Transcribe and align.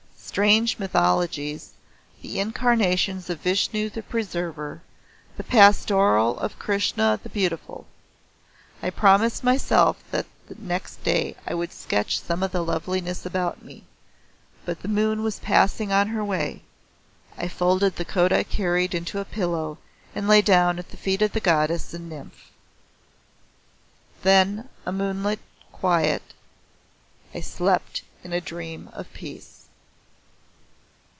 Strange 0.33 0.79
mythologies 0.79 1.73
the 2.21 2.39
incarnations 2.39 3.29
of 3.29 3.41
Vishnu 3.41 3.89
the 3.89 4.01
Preserver, 4.01 4.81
the 5.35 5.43
Pastoral 5.43 6.39
of 6.39 6.57
Krishna 6.57 7.19
the 7.21 7.27
Beautiful. 7.27 7.85
I 8.81 8.91
promised 8.91 9.43
myself 9.43 10.01
that 10.11 10.25
next 10.57 11.03
day 11.03 11.35
I 11.45 11.53
would 11.53 11.73
sketch 11.73 12.21
some 12.21 12.43
of 12.43 12.53
the 12.53 12.63
loveliness 12.63 13.25
about 13.25 13.61
me. 13.65 13.83
But 14.63 14.83
the 14.83 14.87
moon 14.87 15.21
was 15.21 15.39
passing 15.39 15.91
on 15.91 16.07
her 16.07 16.23
way 16.23 16.61
I 17.37 17.49
folded 17.49 17.97
the 17.97 18.05
coat 18.05 18.31
I 18.31 18.43
carried 18.43 18.95
into 18.95 19.19
a 19.19 19.25
pillow 19.25 19.79
and 20.15 20.29
lay 20.29 20.41
down 20.41 20.79
at 20.79 20.91
the 20.91 20.97
feet 20.97 21.21
of 21.21 21.33
the 21.33 21.41
goddess 21.41 21.93
and 21.93 22.09
her 22.09 22.17
nymph. 22.19 22.51
Then 24.23 24.69
a 24.85 24.93
moonlit 24.93 25.39
quiet 25.73 26.21
I 27.35 27.41
slept 27.41 28.03
in 28.23 28.31
a 28.31 28.39
dream 28.39 28.89
of 28.93 29.11
peace. 29.11 29.57